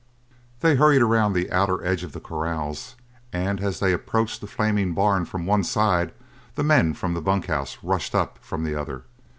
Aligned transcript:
They 0.61 0.77
hurried 0.77 1.03
around 1.03 1.33
the 1.33 1.51
outer 1.51 1.85
edge 1.85 2.03
of 2.03 2.11
the 2.11 2.19
corrals, 2.19 2.95
and 3.31 3.61
as 3.61 3.79
they 3.79 3.93
approached 3.93 4.41
the 4.41 4.47
flaming 4.47 4.95
barn 4.95 5.25
from 5.25 5.45
one 5.45 5.63
side 5.63 6.11
the 6.55 6.63
men 6.63 6.95
from 6.95 7.13
the 7.13 7.21
bunk 7.21 7.45
house 7.45 7.77
rushed 7.83 8.15
up 8.15 8.39
from 8.41 8.63
the 8.63 8.73
other. 8.73 9.03